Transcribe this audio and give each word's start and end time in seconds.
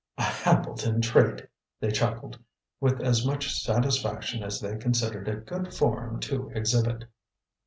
"A 0.17 0.23
Hambleton 0.23 0.99
trait!" 0.99 1.45
they 1.79 1.91
chuckled, 1.91 2.39
with 2.79 3.01
as 3.01 3.23
much 3.23 3.53
satisfaction 3.53 4.41
as 4.41 4.59
they 4.59 4.75
considered 4.77 5.27
it 5.27 5.45
good 5.45 5.75
form 5.75 6.19
to 6.21 6.49
exhibit. 6.55 7.03